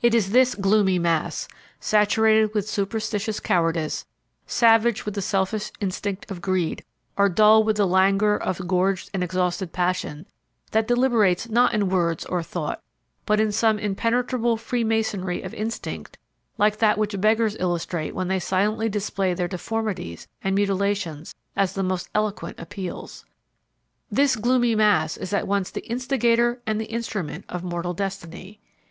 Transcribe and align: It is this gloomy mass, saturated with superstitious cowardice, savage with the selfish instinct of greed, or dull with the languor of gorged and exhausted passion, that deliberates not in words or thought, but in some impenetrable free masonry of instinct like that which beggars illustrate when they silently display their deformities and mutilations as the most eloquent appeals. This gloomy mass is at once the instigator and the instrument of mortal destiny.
It 0.00 0.14
is 0.14 0.30
this 0.30 0.54
gloomy 0.54 0.98
mass, 0.98 1.46
saturated 1.80 2.54
with 2.54 2.66
superstitious 2.66 3.40
cowardice, 3.40 4.06
savage 4.46 5.04
with 5.04 5.12
the 5.14 5.20
selfish 5.20 5.70
instinct 5.82 6.30
of 6.30 6.40
greed, 6.40 6.82
or 7.14 7.28
dull 7.28 7.62
with 7.62 7.76
the 7.76 7.86
languor 7.86 8.38
of 8.42 8.66
gorged 8.66 9.10
and 9.12 9.22
exhausted 9.22 9.70
passion, 9.70 10.24
that 10.70 10.88
deliberates 10.88 11.50
not 11.50 11.74
in 11.74 11.90
words 11.90 12.24
or 12.24 12.42
thought, 12.42 12.82
but 13.26 13.38
in 13.38 13.52
some 13.52 13.78
impenetrable 13.78 14.56
free 14.56 14.82
masonry 14.82 15.42
of 15.42 15.52
instinct 15.52 16.16
like 16.56 16.78
that 16.78 16.96
which 16.96 17.20
beggars 17.20 17.54
illustrate 17.60 18.14
when 18.14 18.28
they 18.28 18.40
silently 18.40 18.88
display 18.88 19.34
their 19.34 19.46
deformities 19.46 20.26
and 20.42 20.54
mutilations 20.54 21.34
as 21.54 21.74
the 21.74 21.82
most 21.82 22.08
eloquent 22.14 22.58
appeals. 22.58 23.26
This 24.10 24.36
gloomy 24.36 24.74
mass 24.74 25.18
is 25.18 25.34
at 25.34 25.46
once 25.46 25.70
the 25.70 25.84
instigator 25.86 26.62
and 26.66 26.80
the 26.80 26.86
instrument 26.86 27.44
of 27.50 27.62
mortal 27.62 27.92
destiny. 27.92 28.58